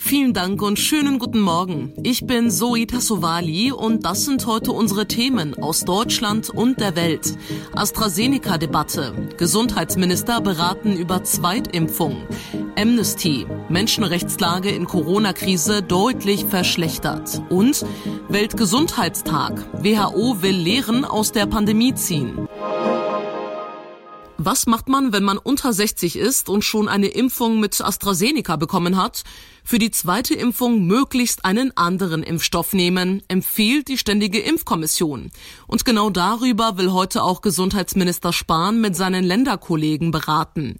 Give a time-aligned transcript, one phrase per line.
[0.00, 1.92] Vielen Dank und schönen guten Morgen.
[2.04, 7.36] Ich bin Zoe Tassovali und das sind heute unsere Themen aus Deutschland und der Welt.
[7.74, 9.28] AstraZeneca-Debatte.
[9.36, 12.16] Gesundheitsminister beraten über Zweitimpfung.
[12.78, 13.44] Amnesty.
[13.68, 17.42] Menschenrechtslage in Corona-Krise deutlich verschlechtert.
[17.50, 17.84] Und
[18.28, 19.66] Weltgesundheitstag.
[19.82, 22.48] WHO will Lehren aus der Pandemie ziehen.
[24.40, 28.96] Was macht man, wenn man unter 60 ist und schon eine Impfung mit AstraZeneca bekommen
[28.96, 29.24] hat?
[29.64, 35.32] Für die zweite Impfung möglichst einen anderen Impfstoff nehmen, empfiehlt die Ständige Impfkommission.
[35.66, 40.78] Und genau darüber will heute auch Gesundheitsminister Spahn mit seinen Länderkollegen beraten.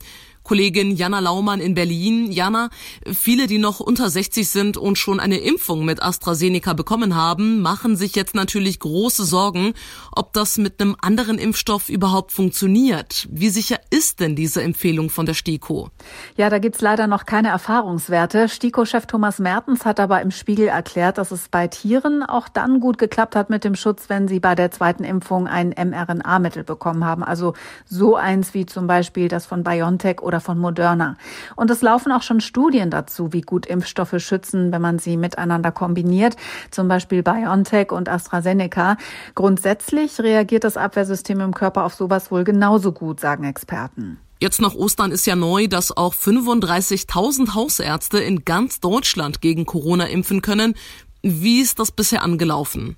[0.48, 2.32] Kollegin Jana Laumann in Berlin.
[2.32, 2.70] Jana,
[3.04, 7.96] viele, die noch unter 60 sind und schon eine Impfung mit AstraZeneca bekommen haben, machen
[7.96, 9.74] sich jetzt natürlich große Sorgen,
[10.10, 13.28] ob das mit einem anderen Impfstoff überhaupt funktioniert.
[13.30, 15.90] Wie sicher ist denn diese Empfehlung von der STIKO?
[16.38, 18.48] Ja, da gibt's leider noch keine Erfahrungswerte.
[18.48, 22.96] STIKO-Chef Thomas Mertens hat aber im Spiegel erklärt, dass es bei Tieren auch dann gut
[22.96, 27.22] geklappt hat mit dem Schutz, wenn sie bei der zweiten Impfung ein mRNA-Mittel bekommen haben.
[27.22, 27.52] Also
[27.84, 31.16] so eins wie zum Beispiel das von BioNTech oder oder von Moderna.
[31.56, 35.72] Und es laufen auch schon Studien dazu, wie gut Impfstoffe schützen, wenn man sie miteinander
[35.72, 36.36] kombiniert,
[36.70, 38.96] zum Beispiel BioNTech und AstraZeneca.
[39.34, 44.18] Grundsätzlich reagiert das Abwehrsystem im Körper auf sowas wohl genauso gut, sagen Experten.
[44.40, 50.06] Jetzt nach Ostern ist ja neu, dass auch 35.000 Hausärzte in ganz Deutschland gegen Corona
[50.06, 50.74] impfen können.
[51.22, 52.96] Wie ist das bisher angelaufen?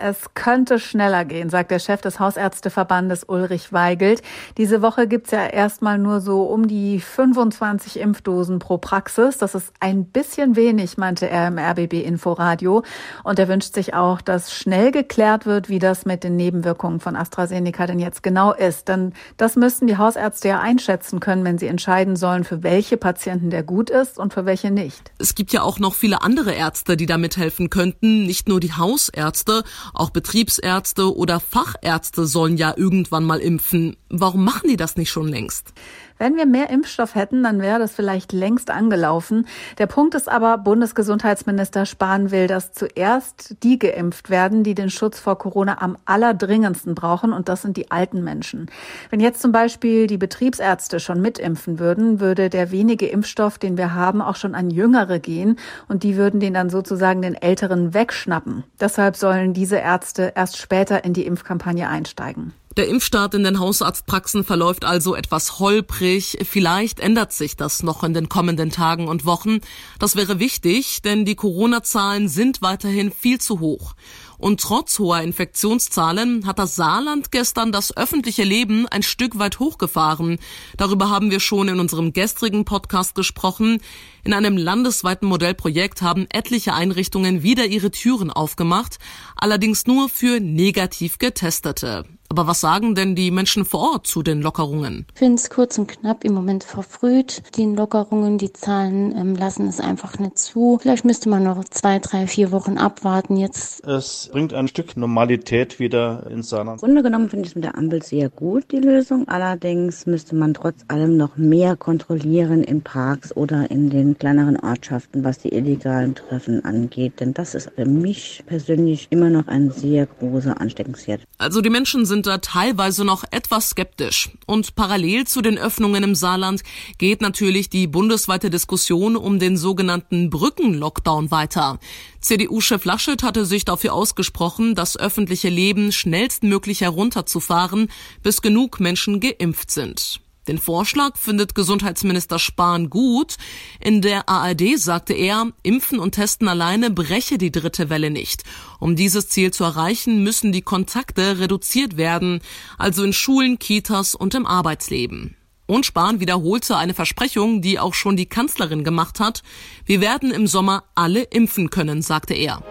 [0.00, 4.22] Es könnte schneller gehen, sagt der Chef des Hausärzteverbandes Ulrich Weigelt.
[4.56, 9.38] Diese Woche gibt's ja erstmal nur so um die 25 Impfdosen pro Praxis.
[9.38, 12.84] Das ist ein bisschen wenig, meinte er im RBB Inforadio.
[13.24, 17.16] Und er wünscht sich auch, dass schnell geklärt wird, wie das mit den Nebenwirkungen von
[17.16, 18.86] AstraZeneca denn jetzt genau ist.
[18.86, 23.50] Denn das müssten die Hausärzte ja einschätzen können, wenn sie entscheiden sollen, für welche Patienten
[23.50, 25.10] der gut ist und für welche nicht.
[25.18, 28.74] Es gibt ja auch noch viele andere Ärzte, die da mithelfen könnten, nicht nur die
[28.74, 29.64] Hausärzte.
[29.94, 33.96] Auch Betriebsärzte oder Fachärzte sollen ja irgendwann mal impfen.
[34.08, 35.72] Warum machen die das nicht schon längst?
[36.18, 39.46] Wenn wir mehr Impfstoff hätten, dann wäre das vielleicht längst angelaufen.
[39.78, 45.20] Der Punkt ist aber, Bundesgesundheitsminister Spahn will, dass zuerst die geimpft werden, die den Schutz
[45.20, 48.66] vor Corona am allerdringendsten brauchen, und das sind die alten Menschen.
[49.10, 53.94] Wenn jetzt zum Beispiel die Betriebsärzte schon mitimpfen würden, würde der wenige Impfstoff, den wir
[53.94, 55.56] haben, auch schon an Jüngere gehen
[55.86, 58.64] und die würden den dann sozusagen den Älteren wegschnappen.
[58.80, 62.52] Deshalb sollen diese Ärzte erst später in die Impfkampagne einsteigen.
[62.78, 66.38] Der Impfstart in den Hausarztpraxen verläuft also etwas holprig.
[66.48, 69.58] Vielleicht ändert sich das noch in den kommenden Tagen und Wochen.
[69.98, 73.96] Das wäre wichtig, denn die Corona-Zahlen sind weiterhin viel zu hoch.
[74.38, 80.38] Und trotz hoher Infektionszahlen hat das Saarland gestern das öffentliche Leben ein Stück weit hochgefahren.
[80.76, 83.82] Darüber haben wir schon in unserem gestrigen Podcast gesprochen.
[84.22, 88.98] In einem landesweiten Modellprojekt haben etliche Einrichtungen wieder ihre Türen aufgemacht,
[89.34, 92.04] allerdings nur für negativ Getestete.
[92.30, 95.06] Aber was sagen denn die Menschen vor Ort zu den Lockerungen?
[95.14, 97.42] Ich finde es kurz und knapp im Moment verfrüht.
[97.56, 100.78] Die Lockerungen, die Zahlen ähm, lassen es einfach nicht zu.
[100.80, 103.38] Vielleicht müsste man noch zwei, drei, vier Wochen abwarten.
[103.38, 103.82] Jetzt.
[103.86, 106.82] Es bringt ein Stück Normalität wieder ins Saarland.
[106.82, 109.26] Im Grunde genommen finde ich es mit der Ampel sehr gut, die Lösung.
[109.26, 115.24] Allerdings müsste man trotz allem noch mehr kontrollieren in Parks oder in den kleineren Ortschaften,
[115.24, 117.20] was die illegalen Treffen angeht.
[117.20, 121.22] Denn das ist für mich persönlich immer noch ein sehr großer Ansteckungsherd.
[121.38, 124.30] Also die Menschen sind sind da teilweise noch etwas skeptisch.
[124.44, 126.62] Und parallel zu den Öffnungen im Saarland
[126.98, 131.78] geht natürlich die bundesweite Diskussion um den sogenannten Brückenlockdown weiter.
[132.20, 137.88] CDU-Chef Laschet hatte sich dafür ausgesprochen, das öffentliche Leben schnellstmöglich herunterzufahren,
[138.24, 140.20] bis genug Menschen geimpft sind.
[140.48, 143.36] Den Vorschlag findet Gesundheitsminister Spahn gut.
[143.80, 148.44] In der ARD sagte er, Impfen und Testen alleine breche die dritte Welle nicht.
[148.80, 152.40] Um dieses Ziel zu erreichen, müssen die Kontakte reduziert werden,
[152.78, 155.36] also in Schulen, Kitas und im Arbeitsleben.
[155.66, 159.42] Und Spahn wiederholte eine Versprechung, die auch schon die Kanzlerin gemacht hat.
[159.84, 162.62] Wir werden im Sommer alle impfen können, sagte er.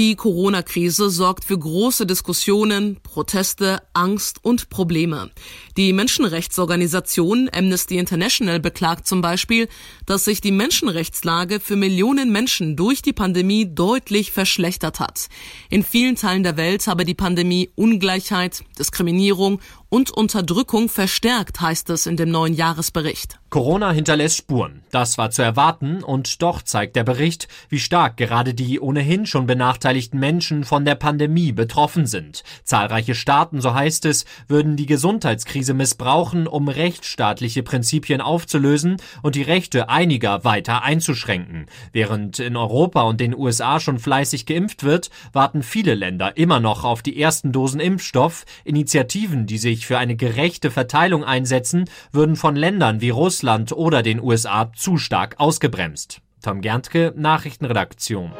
[0.00, 5.30] Die Corona-Krise sorgt für große Diskussionen, Proteste, Angst und Probleme.
[5.76, 9.68] Die Menschenrechtsorganisation Amnesty International beklagt zum Beispiel,
[10.06, 15.28] dass sich die Menschenrechtslage für Millionen Menschen durch die Pandemie deutlich verschlechtert hat.
[15.68, 19.60] In vielen Teilen der Welt habe die Pandemie Ungleichheit, Diskriminierung
[19.90, 23.38] und Unterdrückung verstärkt, heißt es in dem neuen Jahresbericht.
[23.50, 24.82] Corona hinterlässt Spuren.
[24.92, 29.48] Das war zu erwarten und doch zeigt der Bericht, wie stark gerade die ohnehin schon
[29.48, 32.44] benachteiligten Menschen von der Pandemie betroffen sind.
[32.62, 39.42] Zahlreiche Staaten, so heißt es, würden die Gesundheitskrise missbrauchen, um rechtsstaatliche Prinzipien aufzulösen und die
[39.42, 41.66] Rechte einiger weiter einzuschränken.
[41.92, 46.84] Während in Europa und den USA schon fleißig geimpft wird, warten viele Länder immer noch
[46.84, 48.44] auf die ersten Dosen Impfstoff.
[48.62, 54.02] Initiativen, die sich für eine gerechte Verteilung einsetzen, würden von Ländern wie Russland Russland oder
[54.02, 56.20] den USA zu stark ausgebremst.
[56.42, 58.32] Tom Gerntke, Nachrichtenredaktion.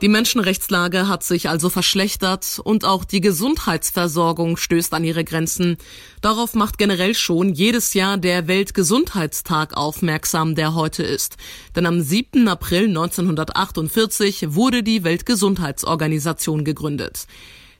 [0.00, 5.76] Die Menschenrechtslage hat sich also verschlechtert und auch die Gesundheitsversorgung stößt an ihre Grenzen.
[6.20, 11.36] Darauf macht generell schon jedes Jahr der Weltgesundheitstag aufmerksam, der heute ist.
[11.74, 12.46] Denn am 7.
[12.48, 17.26] April 1948 wurde die Weltgesundheitsorganisation gegründet.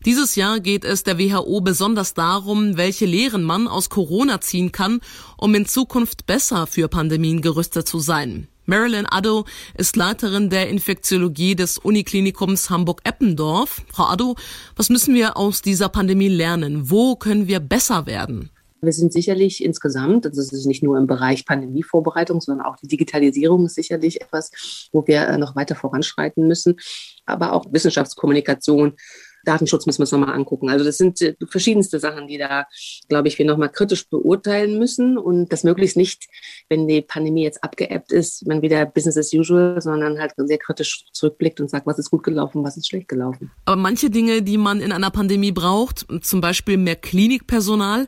[0.05, 5.01] Dieses Jahr geht es der WHO besonders darum, welche Lehren man aus Corona ziehen kann,
[5.39, 8.49] um in Zukunft besser für Pandemien gerüstet zu sein.
[8.67, 9.47] Marilyn Addo
[9.79, 13.81] ist Leiterin der Infektiologie des Uniklinikums Hamburg-Eppendorf.
[13.93, 14.37] Frau Addo,
[14.77, 16.91] was müssen wir aus dieser Pandemie lernen?
[16.91, 18.51] Wo können wir besser werden?
[18.83, 22.89] Wir sind sicherlich insgesamt, also es ist nicht nur im Bereich Pandemievorbereitung, sondern auch die
[22.89, 24.51] Digitalisierung ist sicherlich etwas,
[24.93, 26.77] wo wir äh, noch weiter voranschreiten müssen.
[27.25, 28.95] Aber auch Wissenschaftskommunikation,
[29.45, 30.69] Datenschutz müssen wir uns nochmal angucken.
[30.69, 32.67] Also das sind äh, verschiedenste Sachen, die da,
[33.09, 36.27] glaube ich, wir nochmal kritisch beurteilen müssen und das möglichst nicht,
[36.69, 41.05] wenn die Pandemie jetzt abgeebbt ist, man wieder Business as usual, sondern halt sehr kritisch
[41.13, 43.51] zurückblickt und sagt, was ist gut gelaufen, was ist schlecht gelaufen.
[43.65, 48.07] Aber manche Dinge, die man in einer Pandemie braucht, zum Beispiel mehr Klinikpersonal,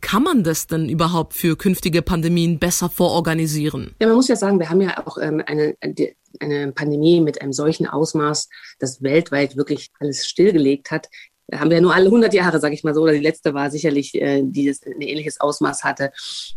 [0.00, 3.94] kann man das denn überhaupt für künftige Pandemien besser vororganisieren?
[4.00, 5.74] Ja, man muss ja sagen, wir haben ja auch ähm, eine,
[6.40, 11.08] eine Pandemie mit einem solchen Ausmaß, das weltweit wirklich alles stillgelegt hat,
[11.54, 13.70] haben wir ja nur alle 100 Jahre, sage ich mal so, oder die letzte war
[13.70, 16.12] sicherlich, äh, die das ein ähnliches Ausmaß hatte,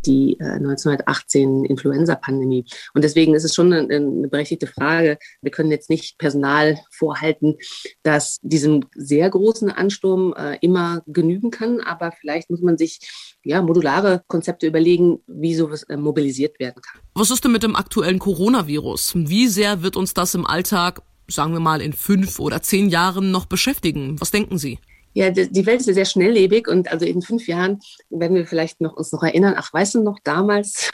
[0.06, 2.66] die äh, 1918 Influenza-Pandemie.
[2.94, 5.18] Und deswegen ist es schon eine, eine, berechtigte Frage.
[5.42, 7.58] Wir können jetzt nicht Personal vorhalten,
[8.04, 13.00] das diesem sehr großen Ansturm äh, immer genügen kann, aber vielleicht muss man sich
[13.44, 17.02] ja, modulare Konzepte überlegen, wie sowas äh, mobilisiert werden kann.
[17.14, 19.14] Was ist denn mit dem aktuellen Coronavirus?
[19.16, 23.32] Wie sehr wird uns das im Alltag sagen wir mal, in fünf oder zehn Jahren
[23.32, 24.20] noch beschäftigen?
[24.20, 24.80] Was denken Sie?
[25.14, 28.80] Ja, die Welt ist ja sehr schnelllebig und also in fünf Jahren werden wir vielleicht
[28.80, 30.92] noch uns noch erinnern, ach, weißt du noch damals,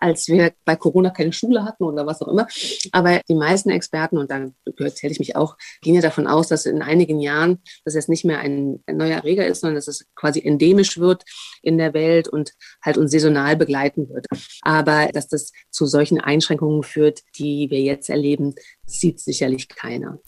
[0.00, 2.46] als wir bei Corona keine Schule hatten oder was auch immer.
[2.92, 4.50] Aber die meisten Experten, und da
[4.94, 8.24] zähle ich mich auch, gehen ja davon aus, dass in einigen Jahren das jetzt nicht
[8.24, 11.24] mehr ein, neuer Erreger ist, sondern dass es quasi endemisch wird
[11.62, 12.52] in der Welt und
[12.82, 14.26] halt uns saisonal begleiten wird.
[14.62, 18.54] Aber dass das zu solchen Einschränkungen führt, die wir jetzt erleben,
[18.86, 20.18] sieht sicherlich keiner.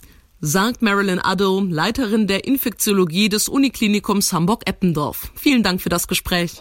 [0.41, 5.31] sagt Marilyn Addo, Leiterin der Infektiologie des Uniklinikums Hamburg-Eppendorf.
[5.37, 6.61] Vielen Dank für das Gespräch.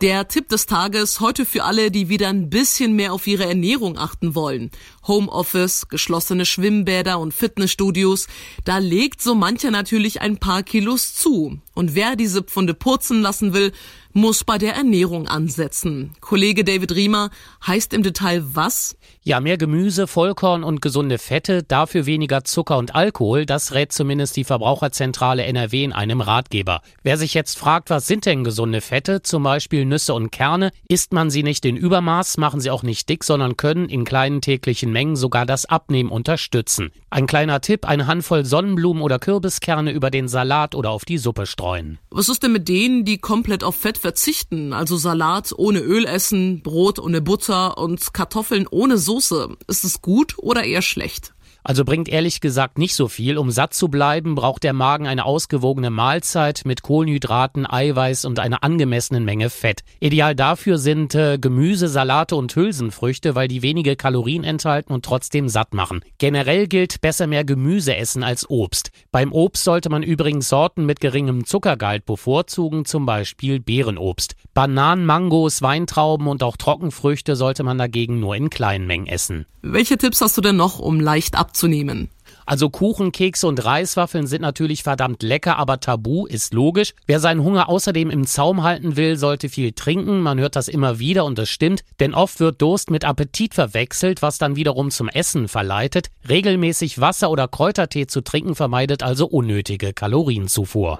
[0.00, 3.98] Der Tipp des Tages heute für alle, die wieder ein bisschen mehr auf ihre Ernährung
[3.98, 4.70] achten wollen.
[5.06, 8.26] Homeoffice, geschlossene Schwimmbäder und Fitnessstudios,
[8.64, 11.60] da legt so mancher natürlich ein paar Kilos zu.
[11.74, 13.72] Und wer diese Pfunde purzen lassen will,
[14.12, 16.12] muss bei der Ernährung ansetzen.
[16.20, 17.30] Kollege David Riemer
[17.66, 18.96] heißt im Detail was?
[19.22, 24.36] Ja, mehr Gemüse, Vollkorn und gesunde Fette, dafür weniger Zucker und Alkohol, das rät zumindest
[24.36, 26.80] die Verbraucherzentrale NRW in einem Ratgeber.
[27.02, 31.12] Wer sich jetzt fragt, was sind denn gesunde Fette, zum Beispiel Nüsse und Kerne, isst
[31.12, 34.90] man sie nicht in Übermaß, machen sie auch nicht dick, sondern können in kleinen täglichen
[34.90, 36.90] Mengen sogar das Abnehmen unterstützen.
[37.10, 41.46] Ein kleiner Tipp, eine Handvoll Sonnenblumen oder Kürbiskerne über den Salat oder auf die Suppe
[41.46, 41.98] streuen.
[42.10, 46.62] Was ist denn mit denen, die komplett auf Fett verzichten, also Salat ohne Öl essen,
[46.62, 49.56] Brot ohne Butter und Kartoffeln ohne Soße?
[49.68, 51.34] Ist es gut oder eher schlecht?
[51.62, 53.38] Also bringt ehrlich gesagt nicht so viel.
[53.38, 58.64] Um satt zu bleiben, braucht der Magen eine ausgewogene Mahlzeit mit Kohlenhydraten, Eiweiß und einer
[58.64, 59.82] angemessenen Menge Fett.
[60.00, 65.48] Ideal dafür sind äh, Gemüse, Salate und Hülsenfrüchte, weil die wenige Kalorien enthalten und trotzdem
[65.48, 66.00] satt machen.
[66.18, 68.90] Generell gilt besser mehr Gemüse essen als Obst.
[69.12, 74.34] Beim Obst sollte man übrigens Sorten mit geringem Zuckergehalt bevorzugen, zum Beispiel Beerenobst.
[74.54, 79.46] Bananen, Mangos, Weintrauben und auch Trockenfrüchte sollte man dagegen nur in kleinen Mengen essen.
[79.62, 82.08] Welche Tipps hast du denn noch, um leicht abzunehmen?
[82.46, 86.94] Also Kuchen, Kekse und Reiswaffeln sind natürlich verdammt lecker, aber tabu ist logisch.
[87.06, 90.20] Wer seinen Hunger außerdem im Zaum halten will, sollte viel trinken.
[90.20, 94.22] Man hört das immer wieder und es stimmt, denn oft wird Durst mit Appetit verwechselt,
[94.22, 96.08] was dann wiederum zum Essen verleitet.
[96.28, 100.98] Regelmäßig Wasser oder Kräutertee zu trinken vermeidet also unnötige Kalorienzufuhr.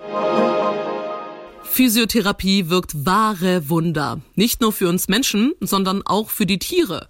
[1.65, 4.21] Physiotherapie wirkt wahre Wunder.
[4.35, 7.07] Nicht nur für uns Menschen, sondern auch für die Tiere.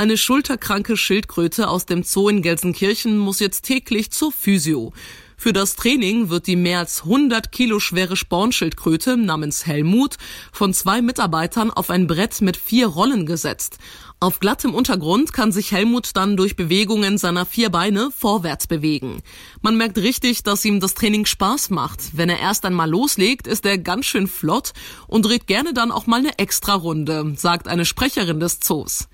[0.00, 4.94] Eine schulterkranke Schildkröte aus dem Zoo in Gelsenkirchen muss jetzt täglich zur Physio.
[5.36, 10.16] Für das Training wird die mehr als 100 Kilo schwere Spornschildkröte namens Helmut
[10.52, 13.76] von zwei Mitarbeitern auf ein Brett mit vier Rollen gesetzt.
[14.20, 19.20] Auf glattem Untergrund kann sich Helmut dann durch Bewegungen seiner vier Beine vorwärts bewegen.
[19.60, 22.16] Man merkt richtig, dass ihm das Training Spaß macht.
[22.16, 24.72] Wenn er erst einmal loslegt, ist er ganz schön flott
[25.08, 29.06] und dreht gerne dann auch mal eine Extra-Runde, sagt eine Sprecherin des Zoos.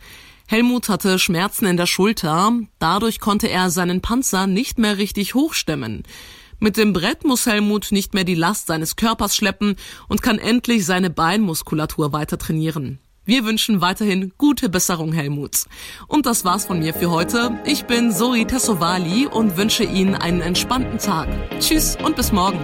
[0.49, 6.05] Helmut hatte Schmerzen in der Schulter, dadurch konnte er seinen Panzer nicht mehr richtig hochstemmen.
[6.59, 9.76] Mit dem Brett muss Helmut nicht mehr die Last seines Körpers schleppen
[10.09, 13.00] und kann endlich seine Beinmuskulatur weiter trainieren.
[13.25, 15.65] Wir wünschen weiterhin gute Besserung, Helmut.
[16.07, 17.59] Und das war's von mir für heute.
[17.65, 21.29] Ich bin Zoe Tassovali und wünsche Ihnen einen entspannten Tag.
[21.59, 22.61] Tschüss und bis morgen.